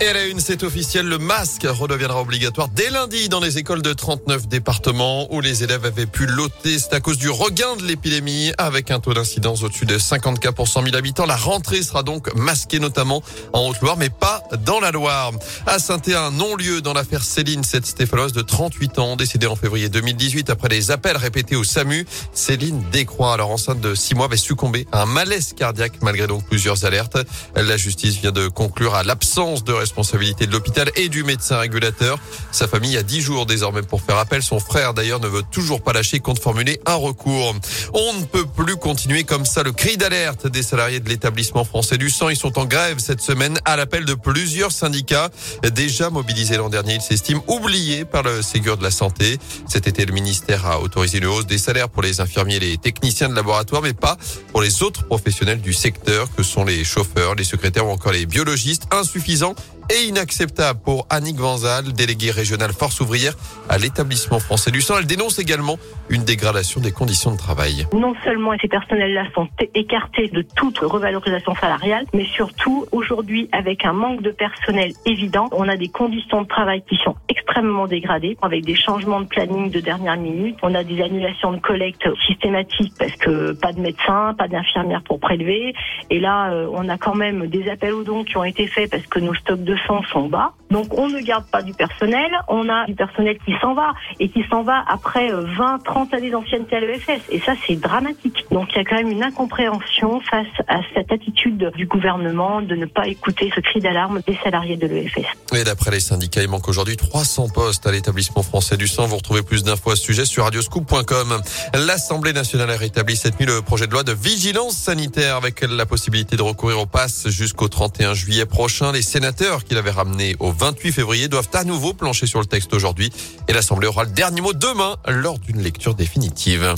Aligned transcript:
Et 0.00 0.08
à 0.08 0.14
la 0.14 0.24
une, 0.24 0.40
c'est 0.40 0.64
officiel, 0.64 1.06
le 1.06 1.18
masque 1.18 1.64
redeviendra 1.64 2.20
obligatoire 2.20 2.68
dès 2.68 2.90
lundi 2.90 3.28
dans 3.28 3.38
les 3.38 3.58
écoles 3.58 3.82
de 3.82 3.92
39 3.92 4.48
départements 4.48 5.32
où 5.32 5.40
les 5.40 5.62
élèves 5.62 5.84
avaient 5.84 6.06
pu 6.06 6.26
l'ôter. 6.26 6.78
C'est 6.80 6.92
à 6.92 7.00
cause 7.00 7.18
du 7.18 7.30
regain 7.30 7.76
de 7.76 7.84
l'épidémie 7.84 8.52
avec 8.58 8.90
un 8.90 8.98
taux 8.98 9.14
d'incidence 9.14 9.62
au-dessus 9.62 9.86
de 9.86 9.98
50 9.98 10.40
cas 10.40 10.50
pour 10.50 10.66
100 10.66 10.84
000 10.84 10.96
habitants. 10.96 11.24
La 11.24 11.36
rentrée 11.36 11.82
sera 11.82 12.02
donc 12.02 12.34
masquée 12.34 12.80
notamment 12.80 13.22
en 13.52 13.68
Haute-Loire, 13.68 13.96
mais 13.96 14.10
pas 14.10 14.42
dans 14.64 14.80
la 14.80 14.90
Loire. 14.90 15.30
À 15.66 15.78
saint 15.78 16.00
un 16.08 16.32
non-lieu 16.32 16.80
dans 16.80 16.94
l'affaire 16.94 17.22
Céline, 17.22 17.62
cette 17.62 17.86
Stéphanoise 17.86 18.32
de 18.32 18.42
38 18.42 18.98
ans, 18.98 19.14
décédée 19.14 19.46
en 19.46 19.54
février 19.54 19.88
2018 19.88 20.50
après 20.50 20.68
des 20.68 20.90
appels 20.90 21.16
répétés 21.16 21.54
au 21.54 21.62
SAMU. 21.62 22.06
Céline 22.32 22.82
Décroix, 22.90 23.34
alors 23.34 23.52
enceinte 23.52 23.80
de 23.80 23.94
6 23.94 24.16
mois, 24.16 24.26
avait 24.26 24.36
succombé 24.36 24.88
à 24.90 25.02
un 25.02 25.06
malaise 25.06 25.52
cardiaque 25.56 26.02
malgré 26.02 26.26
donc 26.26 26.44
plusieurs 26.44 26.84
alertes. 26.84 27.18
La 27.54 27.76
justice 27.76 28.16
vient 28.16 28.32
de 28.32 28.48
conclure 28.48 28.96
à 28.96 29.04
l'absence 29.04 29.62
de 29.62 29.72
responsabilité 29.82 30.46
de 30.46 30.52
l'hôpital 30.52 30.90
et 30.96 31.08
du 31.08 31.22
médecin 31.22 31.58
régulateur. 31.58 32.18
Sa 32.50 32.66
famille 32.66 32.96
a 32.96 33.02
10 33.02 33.20
jours 33.20 33.46
désormais 33.46 33.82
pour 33.82 34.00
faire 34.00 34.16
appel. 34.16 34.42
Son 34.42 34.58
frère 34.58 34.94
d'ailleurs 34.94 35.20
ne 35.20 35.28
veut 35.28 35.42
toujours 35.50 35.82
pas 35.82 35.92
lâcher 35.92 36.20
compte 36.20 36.38
formuler 36.38 36.80
un 36.86 36.94
recours. 36.94 37.54
On 37.92 38.12
ne 38.14 38.24
peut 38.24 38.46
plus 38.46 38.76
continuer 38.76 39.24
comme 39.24 39.44
ça. 39.44 39.62
Le 39.62 39.72
cri 39.72 39.96
d'alerte 39.96 40.46
des 40.46 40.62
salariés 40.62 41.00
de 41.00 41.08
l'établissement 41.08 41.64
français 41.64 41.98
du 41.98 42.10
sang. 42.10 42.28
Ils 42.28 42.36
sont 42.36 42.58
en 42.58 42.64
grève 42.64 42.98
cette 42.98 43.20
semaine 43.20 43.58
à 43.64 43.76
l'appel 43.76 44.04
de 44.04 44.14
plusieurs 44.14 44.72
syndicats 44.72 45.30
déjà 45.74 46.10
mobilisés 46.10 46.56
l'an 46.56 46.68
dernier. 46.68 46.94
Ils 46.94 47.00
s'estiment 47.00 47.44
oubliés 47.48 48.04
par 48.04 48.22
le 48.22 48.42
Ségur 48.42 48.76
de 48.76 48.82
la 48.82 48.90
Santé. 48.90 49.38
Cet 49.68 49.86
été, 49.86 50.06
le 50.06 50.12
ministère 50.12 50.66
a 50.66 50.80
autorisé 50.80 51.18
une 51.18 51.26
hausse 51.26 51.46
des 51.46 51.58
salaires 51.58 51.88
pour 51.88 52.02
les 52.02 52.20
infirmiers 52.20 52.56
et 52.56 52.60
les 52.60 52.78
techniciens 52.78 53.28
de 53.28 53.34
laboratoire, 53.34 53.82
mais 53.82 53.94
pas 53.94 54.16
pour 54.52 54.62
les 54.62 54.82
autres 54.82 55.04
professionnels 55.04 55.60
du 55.60 55.72
secteur 55.72 56.28
que 56.34 56.42
sont 56.42 56.64
les 56.64 56.84
chauffeurs, 56.84 57.34
les 57.34 57.44
secrétaires 57.44 57.86
ou 57.86 57.90
encore 57.90 58.12
les 58.12 58.26
biologistes. 58.26 58.84
Insuffisant 58.90 59.54
et 59.92 60.08
inacceptable 60.08 60.80
pour 60.82 61.06
Annick 61.10 61.36
Vanzal, 61.36 61.92
déléguée 61.92 62.30
régionale 62.30 62.72
force 62.72 63.00
ouvrière 63.00 63.34
à 63.68 63.78
l'établissement 63.78 64.38
français 64.38 64.70
du 64.70 64.80
sang. 64.80 64.94
Elle 64.98 65.06
dénonce 65.06 65.38
également 65.38 65.76
une 66.08 66.24
dégradation 66.24 66.80
des 66.80 66.92
conditions 66.92 67.32
de 67.32 67.36
travail. 67.36 67.86
Non 67.92 68.14
seulement 68.24 68.52
ces 68.60 68.68
personnels-là 68.68 69.24
sont 69.34 69.48
écartés 69.74 70.28
de 70.28 70.42
toute 70.56 70.78
revalorisation 70.78 71.54
salariale, 71.56 72.06
mais 72.14 72.24
surtout 72.24 72.86
aujourd'hui 72.92 73.48
avec 73.52 73.84
un 73.84 73.92
manque 73.92 74.22
de 74.22 74.30
personnel 74.30 74.92
évident, 75.04 75.48
on 75.52 75.68
a 75.68 75.76
des 75.76 75.88
conditions 75.88 76.42
de 76.42 76.48
travail 76.48 76.82
qui 76.88 76.96
sont 77.04 77.16
extrêmement 77.28 77.86
dégradées 77.86 78.36
avec 78.40 78.64
des 78.64 78.74
changements 78.74 79.20
de 79.20 79.26
planning 79.26 79.70
de 79.70 79.80
dernière 79.80 80.16
minute. 80.16 80.56
On 80.62 80.74
a 80.74 80.84
des 80.84 81.02
annulations 81.02 81.52
de 81.52 81.58
collecte 81.58 82.08
systématiques 82.26 82.94
parce 82.98 83.16
que 83.16 83.52
pas 83.52 83.72
de 83.72 83.80
médecins, 83.80 84.34
pas 84.38 84.48
d'infirmières 84.48 85.02
pour 85.02 85.20
prélever. 85.20 85.74
Et 86.10 86.20
là, 86.20 86.50
euh, 86.52 86.66
on 86.72 86.88
a 86.88 86.96
quand 86.96 87.14
même 87.14 87.46
des 87.46 87.68
appels 87.68 87.92
aux 87.92 88.04
dons 88.04 88.24
qui 88.24 88.36
ont 88.36 88.44
été 88.44 88.66
faits 88.66 88.90
parce 88.90 89.06
que 89.06 89.18
nos 89.18 89.34
stocks 89.34 89.62
de 89.62 89.76
sang 89.86 90.02
sont 90.12 90.28
bas. 90.28 90.52
Donc 90.70 90.86
on 90.96 91.08
ne 91.08 91.20
garde 91.20 91.44
pas 91.46 91.62
du 91.62 91.74
personnel, 91.74 92.30
on 92.48 92.68
a 92.68 92.86
du 92.86 92.94
personnel 92.94 93.38
qui 93.44 93.54
s'en 93.60 93.74
va 93.74 93.92
et 94.18 94.28
qui 94.30 94.42
s'en 94.50 94.62
va 94.62 94.82
après 94.88 95.30
20, 95.30 95.84
30 95.84 96.14
années 96.14 96.30
d'ancienneté 96.30 96.76
à 96.76 96.80
l'EFS. 96.80 97.20
Et 97.30 97.40
ça, 97.40 97.52
c'est 97.66 97.76
dramatique. 97.76 98.46
Donc 98.50 98.68
il 98.72 98.78
y 98.78 98.80
a 98.80 98.84
quand 98.84 98.96
même 98.96 99.10
une 99.10 99.22
incompréhension 99.22 100.20
face 100.20 100.46
à 100.68 100.80
cette 100.94 101.12
attitude 101.12 101.70
du 101.76 101.86
gouvernement 101.86 102.62
de 102.62 102.74
ne 102.74 102.86
pas 102.86 103.06
écouter 103.06 103.52
ce 103.54 103.60
cri 103.60 103.80
d'alarme 103.80 104.22
des 104.26 104.38
salariés 104.42 104.76
de 104.76 104.86
l'EFS. 104.86 105.26
Et 105.54 105.64
d'après 105.64 105.90
les 105.90 106.00
syndicats, 106.00 106.42
il 106.42 106.48
manque 106.48 106.68
aujourd'hui 106.68 106.96
300 106.96 107.48
postes 107.54 107.86
à 107.86 107.92
l'établissement 107.92 108.42
français 108.42 108.76
du 108.76 108.86
sang. 108.86 109.06
Vous 109.06 109.16
retrouvez 109.16 109.42
plus 109.42 109.62
d'infos 109.64 109.90
à 109.90 109.96
ce 109.96 110.02
sujet 110.02 110.24
sur 110.24 110.44
radioscoop.com. 110.44 111.42
L'Assemblée 111.74 112.32
nationale 112.32 112.70
a 112.70 112.76
rétabli 112.76 113.16
cette 113.16 113.38
nuit 113.38 113.46
le 113.46 113.60
projet 113.60 113.86
de 113.86 113.92
loi 113.92 114.04
de 114.04 114.12
vigilance 114.12 114.76
sanitaire 114.76 115.36
avec 115.36 115.60
la 115.62 115.84
possibilité 115.84 116.36
de 116.36 116.42
recourir 116.42 116.80
au 116.80 116.86
pass 116.86 117.28
jusqu'au 117.28 117.68
31 117.68 118.14
juillet 118.14 118.46
prochain. 118.46 118.92
Les 118.92 119.02
sénateurs 119.02 119.61
qui 119.64 119.74
l'avaient 119.74 119.90
ramené 119.90 120.36
au 120.40 120.52
28 120.52 120.92
février 120.92 121.28
doivent 121.28 121.50
à 121.54 121.64
nouveau 121.64 121.92
plancher 121.94 122.26
sur 122.26 122.40
le 122.40 122.46
texte 122.46 122.74
aujourd'hui 122.74 123.12
et 123.48 123.52
l'Assemblée 123.52 123.86
aura 123.86 124.04
le 124.04 124.10
dernier 124.10 124.40
mot 124.40 124.52
demain 124.52 124.96
lors 125.06 125.38
d'une 125.38 125.60
lecture 125.60 125.94
définitive. 125.94 126.74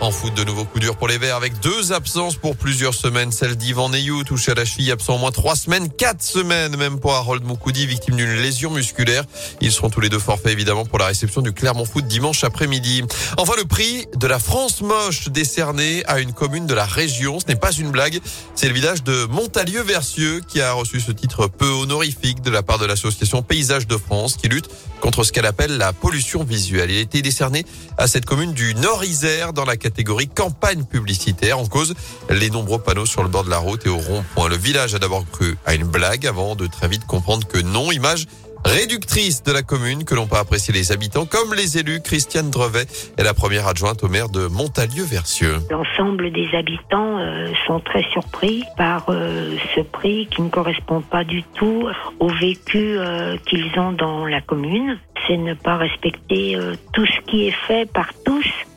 En 0.00 0.12
foot, 0.12 0.32
de 0.32 0.44
nouveaux 0.44 0.64
coups 0.64 0.84
durs 0.84 0.96
pour 0.96 1.08
les 1.08 1.18
Verts 1.18 1.34
avec 1.34 1.58
deux 1.58 1.92
absences 1.92 2.36
pour 2.36 2.56
plusieurs 2.56 2.94
semaines. 2.94 3.32
Celle 3.32 3.56
d'Ivan 3.56 3.88
Neyou, 3.88 4.22
touché 4.22 4.52
à 4.52 4.54
la 4.54 4.64
cheville, 4.64 4.92
absent 4.92 5.16
au 5.16 5.18
moins 5.18 5.32
trois 5.32 5.56
semaines, 5.56 5.90
quatre 5.90 6.22
semaines 6.22 6.76
même 6.76 7.00
pour 7.00 7.14
Harold 7.14 7.42
Moukoudi, 7.42 7.84
victime 7.84 8.14
d'une 8.14 8.32
lésion 8.34 8.70
musculaire. 8.70 9.24
Ils 9.60 9.72
seront 9.72 9.90
tous 9.90 10.00
les 10.00 10.08
deux 10.08 10.20
forfaits 10.20 10.52
évidemment 10.52 10.84
pour 10.84 11.00
la 11.00 11.06
réception 11.06 11.42
du 11.42 11.52
Clermont 11.52 11.84
Foot 11.84 12.06
dimanche 12.06 12.44
après-midi. 12.44 13.02
Enfin, 13.38 13.54
le 13.56 13.64
prix 13.64 14.06
de 14.14 14.26
la 14.28 14.38
France 14.38 14.82
moche 14.82 15.30
décerné 15.30 16.04
à 16.06 16.20
une 16.20 16.32
commune 16.32 16.68
de 16.68 16.74
la 16.74 16.86
région. 16.86 17.40
Ce 17.40 17.46
n'est 17.48 17.56
pas 17.56 17.72
une 17.72 17.90
blague. 17.90 18.20
C'est 18.54 18.68
le 18.68 18.74
village 18.74 19.02
de 19.02 19.24
Montalieu-Versieux 19.24 20.42
qui 20.46 20.60
a 20.60 20.72
reçu 20.74 21.00
ce 21.00 21.10
titre 21.10 21.48
peu 21.48 21.70
honorifique 21.70 22.40
de 22.40 22.50
la 22.50 22.62
part 22.62 22.78
de 22.78 22.86
l'association 22.86 23.42
Paysage 23.42 23.88
de 23.88 23.96
France 23.96 24.36
qui 24.36 24.48
lutte 24.48 24.68
contre 25.00 25.24
ce 25.24 25.32
qu'elle 25.32 25.46
appelle 25.46 25.76
la 25.76 25.92
pollution 25.92 26.44
visuelle. 26.44 26.90
Il 26.90 26.98
a 26.98 27.00
été 27.00 27.20
décerné 27.22 27.64
à 27.96 28.06
cette 28.06 28.24
commune 28.26 28.52
du 28.52 28.74
Nord-Isère 28.76 29.52
dans 29.52 29.64
la 29.64 29.76
catégorie 29.88 30.28
campagne 30.28 30.84
publicitaire. 30.84 31.58
En 31.58 31.66
cause, 31.66 31.94
les 32.28 32.50
nombreux 32.50 32.78
panneaux 32.78 33.06
sur 33.06 33.22
le 33.22 33.30
bord 33.30 33.44
de 33.44 33.48
la 33.48 33.56
route 33.56 33.86
et 33.86 33.88
au 33.88 33.96
rond-point. 33.96 34.48
Le 34.50 34.56
village 34.56 34.94
a 34.94 34.98
d'abord 34.98 35.24
cru 35.30 35.56
à 35.64 35.74
une 35.74 35.84
blague 35.84 36.26
avant 36.26 36.56
de 36.56 36.66
très 36.66 36.88
vite 36.88 37.06
comprendre 37.06 37.46
que 37.46 37.58
non. 37.58 37.90
Image 37.90 38.26
réductrice 38.64 39.42
de 39.42 39.52
la 39.52 39.62
commune 39.62 40.04
que 40.04 40.14
l'on 40.14 40.26
peut 40.26 40.36
apprécier 40.36 40.74
les 40.74 40.92
habitants 40.92 41.26
comme 41.26 41.54
les 41.54 41.78
élus. 41.78 42.00
Christiane 42.00 42.50
Drevet 42.50 42.86
est 43.16 43.22
la 43.22 43.34
première 43.34 43.66
adjointe 43.66 44.02
au 44.04 44.08
maire 44.08 44.28
de 44.28 44.46
Montalieu-Versieux. 44.46 45.56
L'ensemble 45.70 46.32
des 46.32 46.48
habitants 46.54 47.18
euh, 47.18 47.52
sont 47.66 47.80
très 47.80 48.02
surpris 48.12 48.64
par 48.76 49.06
euh, 49.08 49.56
ce 49.74 49.80
prix 49.80 50.28
qui 50.30 50.42
ne 50.42 50.50
correspond 50.50 51.00
pas 51.00 51.24
du 51.24 51.42
tout 51.54 51.88
au 52.20 52.28
vécu 52.28 52.98
euh, 52.98 53.36
qu'ils 53.46 53.78
ont 53.78 53.92
dans 53.92 54.26
la 54.26 54.40
commune. 54.40 54.98
C'est 55.26 55.36
ne 55.36 55.54
pas 55.54 55.76
respecter 55.76 56.56
tout 56.94 57.04
ce 57.04 57.30
qui 57.30 57.48
est 57.48 57.56
fait 57.66 57.90
par 57.90 58.14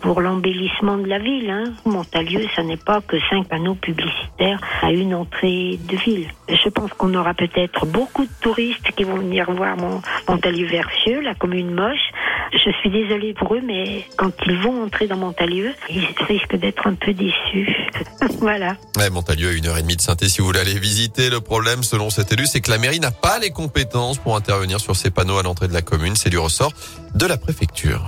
pour 0.02 0.22
l'embellissement 0.22 0.98
de 0.98 1.08
la 1.08 1.20
ville. 1.20 1.50
Hein. 1.50 1.74
Montalieu, 1.86 2.46
ça 2.56 2.64
n'est 2.64 2.78
pas 2.78 3.02
que 3.02 3.18
cinq 3.30 3.48
panneaux 3.48 3.76
publicitaires 3.76 4.60
à 4.82 4.92
une 4.92 5.14
entrée 5.16 5.80
de 5.90 5.96
ville. 5.98 6.28
Je 6.50 6.70
pense 6.70 6.92
qu'on 6.94 7.14
aura 7.14 7.34
peut-être 7.34 7.86
beaucoup 7.86 8.26
de 8.26 8.32
touristes 8.42 8.92
qui 8.96 9.04
vont 9.04 9.18
venir 9.18 9.50
voir 9.52 9.78
Montalieu-Versieux, 10.28 11.22
la 11.22 11.36
commune 11.36 11.74
moche. 11.74 12.12
Je 12.54 12.72
suis 12.80 12.90
désolée 12.90 13.34
pour 13.34 13.56
eux, 13.56 13.62
mais 13.64 14.06
quand 14.18 14.32
ils 14.46 14.58
vont 14.58 14.84
entrer 14.84 15.08
dans 15.08 15.18
Montalieu, 15.18 15.74
ils 15.90 16.08
risquent 16.28 16.58
d'être 16.58 16.88
un 16.88 16.96
peu 16.96 17.14
déçus. 17.14 17.76
voilà. 18.40 18.76
Ouais, 18.98 19.10
Montalieu 19.10 19.50
à 19.50 19.54
une 19.54 19.68
heure 19.68 19.78
et 19.78 19.82
demie 19.82 19.96
de 19.96 20.02
synthé 20.02 20.28
si 20.28 20.42
vous 20.42 20.48
voulez 20.48 20.60
aller 20.60 20.78
visiter. 20.78 21.30
Le 21.30 21.40
problème, 21.40 21.84
selon 21.84 22.10
cet 22.10 22.34
élu, 22.34 22.46
c'est 22.46 22.62
que 22.62 22.72
la 22.72 22.78
mairie 22.78 23.00
n'a 23.00 23.12
pas 23.12 23.40
les 23.40 23.52
compétences 23.52 24.18
pour 24.18 24.36
intervenir 24.36 24.80
sur 24.80 24.96
ces 24.96 25.12
panneaux 25.12 25.38
à 25.38 25.44
l'entrée 25.44 25.68
de 25.68 25.74
la 25.74 25.82
commune. 25.82 26.16
C'est 26.16 26.30
du 26.30 26.40
ressort 26.40 26.74
de 27.16 27.26
la 27.26 27.38
préfecture. 27.38 28.02